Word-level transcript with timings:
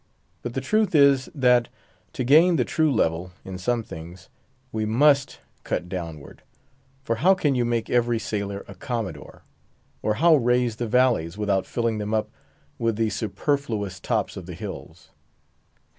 But 0.41 0.55
the 0.55 0.61
truth 0.61 0.95
is, 0.95 1.29
that, 1.35 1.67
to 2.13 2.23
gain 2.23 2.55
the 2.55 2.65
true 2.65 2.91
level, 2.91 3.33
in 3.45 3.59
some 3.59 3.83
things, 3.83 4.29
we 4.71 4.83
must 4.83 5.39
cut 5.63 5.87
downward; 5.87 6.41
for 7.03 7.17
how 7.17 7.35
can 7.35 7.53
you 7.53 7.63
make 7.65 7.87
every 7.87 8.17
sailor 8.17 8.65
a 8.67 8.73
commodore? 8.73 9.43
or 10.01 10.15
how 10.15 10.37
raise 10.37 10.77
the 10.77 10.87
valleys, 10.87 11.37
without 11.37 11.67
filling 11.67 11.99
them 11.99 12.15
up 12.15 12.31
with 12.79 12.95
the 12.95 13.11
superfluous 13.11 13.99
tops 13.99 14.35
of 14.35 14.47
the 14.47 14.55
hills? 14.55 15.11